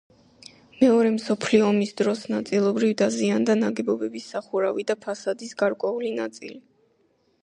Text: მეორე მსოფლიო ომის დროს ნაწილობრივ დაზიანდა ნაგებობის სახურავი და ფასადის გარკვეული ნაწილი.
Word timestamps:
მეორე 0.77 1.09
მსოფლიო 1.17 1.65
ომის 1.73 1.91
დროს 2.01 2.23
ნაწილობრივ 2.35 2.93
დაზიანდა 3.01 3.57
ნაგებობის 3.59 4.25
სახურავი 4.31 4.87
და 4.93 4.97
ფასადის 5.05 5.53
გარკვეული 5.63 6.15
ნაწილი. 6.21 6.59